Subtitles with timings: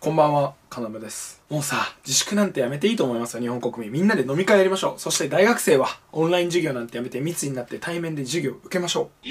[0.00, 1.42] こんばんは、かなめです。
[1.50, 3.90] もうさ、自粛なんてやめていいと思いますよ、日本国民。
[3.90, 5.00] みんなで飲み会やりましょう。
[5.00, 9.28] そして大学生は、オンライン授業なんてやめて密になって対面で授業受けましょう。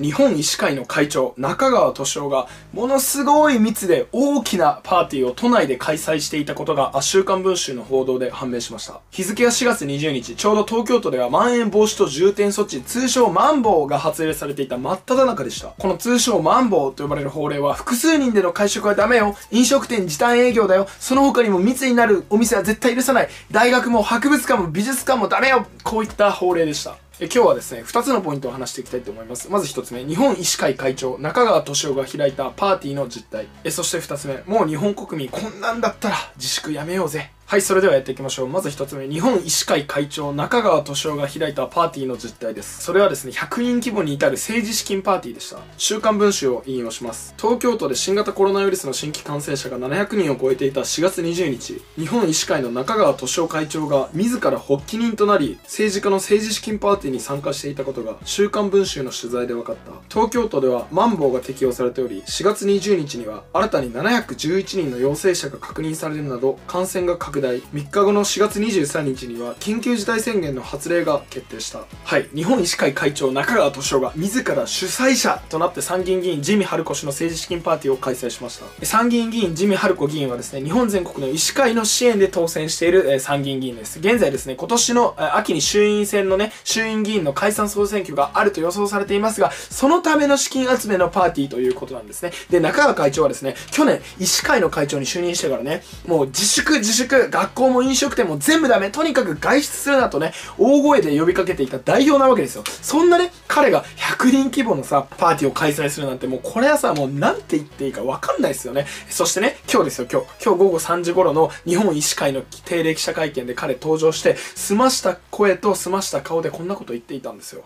[0.00, 9.00] 日本医師会の会長、中川敏夫が、ものすごい密で大きなパーティーを都内で開催していたことが、週刊文春の報道で判明しました。
[9.12, 15.68] 日付は4月20日、ちょうど東京都では、まん延防止等重点措置、通称マンボウが発令されていた真っ只中でした。
[15.78, 19.36] この通称マンボウと呼ばれる法令は、複数人での会食はダメよ。
[19.52, 20.88] 飲食店時短営業だよ。
[20.98, 23.28] その他にも密になるお店は絶対許さない。
[23.52, 25.66] 大学も博物館も美術館もダメよ。
[25.84, 26.96] こういった法令でした。
[27.20, 29.48] え今日はですね、2つのポイントを話していきたいと思います。
[29.48, 33.46] まず1つ目、日本医師会会長、中川敏夫が開いたパーティーの実態。
[33.62, 37.30] えそして2つ目、もう日本国民こんなんだったら自粛やめようぜ。
[37.54, 38.48] はい、それではやっていきましょう。
[38.48, 42.82] まず1つ目、日本医師会会長、中川敏夫が開いたパーティーの実態です。
[42.82, 45.58] それはですね、100人規模に至る政治資金パーティーでした。
[45.78, 47.32] 週刊文春を引用します。
[47.38, 59.92] 東京都で新型コロナウイルスの新規感染者が700人を超えていた4月20日、日本医師会の中川敏夫会長が自ら発起人となり、政治家の政治資金パーティーに参加していたことが、週刊文春の取材で分かった。
[60.08, 67.43] 東京都では、マンボウが適用されており、4月20日には、新たに711人の陽性者が確認されるなど、感染が拡大。
[67.52, 71.84] 3日後の4月23日には、緊急事態宣言の発令が決定した。
[72.04, 78.86] はい、日本医師会会長中川敏夫が、自ら主催者となって参議院議員自見春子氏の政治資金パーティーを開催しました。
[78.86, 84.00] 参議院議員自見春子議員はですね、日本全国の医師会の支援で当選している、えー参議院議員です。
[84.00, 92.32] 現在ですね、今年の、えー秋に衆院選のね、衆院議員の解散総選挙があると予想されていますが、そのための資金集めのパーティーということなんですね。
[92.50, 102.64] で、中川会長はですね、去年、医師会の会長に就任してからね、もう自粛自粛、学校も飲食店も全部ダメ、とにかく外出するなとね、大声で呼びかけていた代表なわけですよ。
[102.66, 108.86] そんなね、彼が100人規模のさ、パーティーを開催するなんて、もうこれはさ、もうなんて言っていいかわかんないですよね。
[109.08, 110.26] そしてね、今日ですよ、今日。
[110.44, 117.62] 今日午後3時頃の日本医師会の定例記者会見で彼登場して、澄ました声と澄ました顔でこんなこと言っていたんですよ。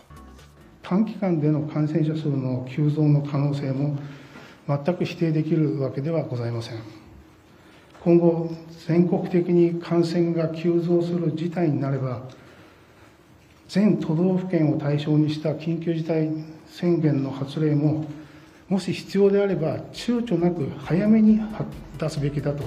[0.83, 3.97] 短期間での感染者数の急増の可能性も
[4.67, 6.98] 全く否定できるわけではございません。
[8.03, 8.49] 今後、
[8.87, 12.21] 全国的に感染が急増する事態になれば、
[13.67, 16.29] 全都道府県を対象にした緊急事態
[16.67, 18.05] 宣言の発令も、
[18.69, 21.41] もし必要であれば、躊躇なく早めに
[21.97, 22.63] 出すべきだと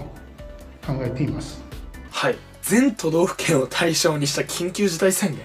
[0.87, 1.63] 考えています。
[2.11, 2.37] はい。
[2.61, 5.41] 全都道府県を対象にした緊急事態宣言。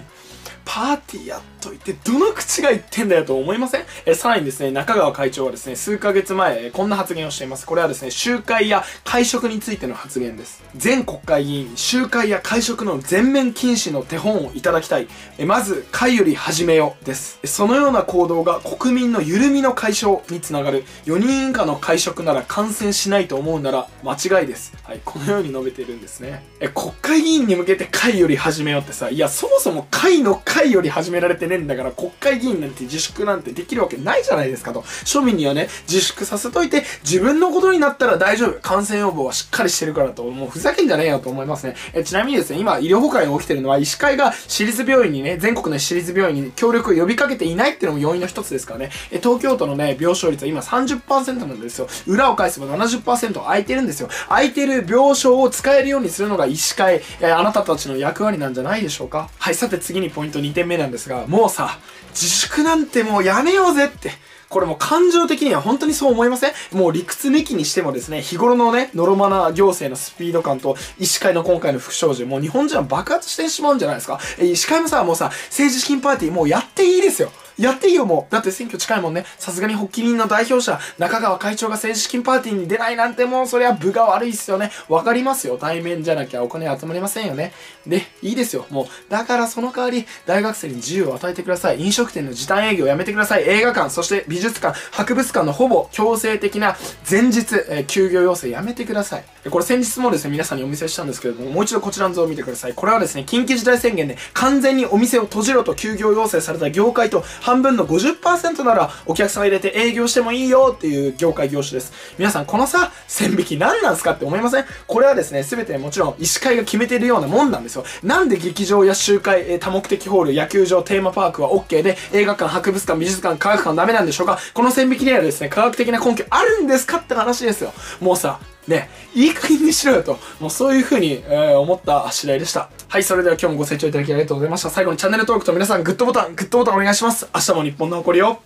[0.67, 3.85] パーティーやっといて、どの口が言ってんだよと思いません？
[4.05, 7.65] え、さらにですね、中川会長はですね、数ヶ月前、こんな発言をしています。
[7.65, 10.61] これはですね、集会や会食についての発言です。
[10.75, 15.07] 全国会議員、集会や会食の全面禁止の手本をいただきたい。
[15.37, 17.39] え、まず、会より始めよ、です。
[17.45, 20.83] そのような行動が国民の緩みの解消につながる。
[21.05, 24.73] 4人以下の会食なら感染しないと思うなら間違いです。
[24.83, 26.43] はい、このように述べているんですね。
[26.59, 34.81] え、国会議員に向けて会より始めようってさ、いや、そもそも会の会より始められてねえんだから、国会議員なんて自粛なんてできるわけないじゃないですかと。
[34.81, 38.59] 庶民にはね、自粛させといて、自分のことになったら大丈夫。
[38.61, 41.75] 感染予防はしっかりしてるからと、もうふざけんじゃねえよと思いますね。
[41.93, 48.89] え、ちなみにですね、今、医療崩壊が起きてるのは、医師会が私立病院にね、全国の私立病院に協力を呼びかけていないっていうのも要因の一つですからね。
[49.11, 51.87] え、東京都のね、病床率は今30%なんですよ。
[52.07, 54.09] 裏を返せば70%空いてるんですよ。
[54.27, 59.29] 空いてる病床を使えるようにするのが医師会、えあなたたちの役割なんじゃないでしょうか。
[59.37, 64.11] はい、さて次にポイント2 2点目なんですが、もうさ、自粛なんてもうやめようぜって。
[64.49, 66.53] これもう感情的には本当にそう思いません？
[66.71, 77.29] もう理屈抜きにしてもですね、日頃のね、ノロマな行政のスピード感と、医師会の今回の副祥事、もう日本人は爆発してしまうんじゃないですか、医師会もさ、もうさ、政治資金パーティーもうやっていいですよ。
[77.57, 78.31] やっていいよもう。
[78.31, 79.25] だって選挙近いもんね。
[79.37, 84.71] さすがに発起人の代表者、中川会長が政治資金パーティーに出ないなんてもうそれは部が悪いっすよね。
[84.89, 85.57] わかりますよ。
[85.57, 87.53] 対面じゃなきゃお金集まりませんよね。
[87.85, 88.65] で、いいですよ。
[88.69, 89.11] もう。
[89.11, 91.81] だからその代わり、大学生に自由を与えてください。
[91.81, 93.43] 飲食店の時短営業をやめてください。
[93.47, 96.77] 映画館、そして美術館、博物館のほぼ強制的な
[97.09, 99.23] 前日、えー休業要請やめてください。
[99.49, 102.73] これ先日もですね、皆さんにお見せしたんですけれども、もう一度こちらの図を見てください。
[102.73, 111.93] これはですね、緊急事態宣言で完全にお店を閉じろと休業要請された業界と半分の50%ならお客さん入れて営業してもいいよっていう業界業種です。
[112.17, 114.65] 皆さんこのさ、線引き何なんすかって思いません？
[114.85, 117.85] これはですね、すべてもちろん医師会が決めてるようなもんなんですよ。
[118.03, 124.39] なんで劇場や集会、え多目的ホール、野球場、テーマパークは OK で、映画館、博物館、美術館、科学館ダメなんでしょうか？
[124.53, 127.71] この線引きにはですね、科学的な根拠あるんですかって話ですよ。
[128.01, 132.69] もうさ、ね、いい加減にしろよと、もうそういう風に、えー思った次第でした。
[132.89, 134.69] はい、それでは今日もご清聴いただきありがとうございました。
[134.69, 137.27] 最後にチャンネル登録と皆さんグッドボタン、グッドボタンお願いします。
[137.35, 138.39] 明日も日本の誇りを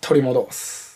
[0.00, 0.87] 取り戻す。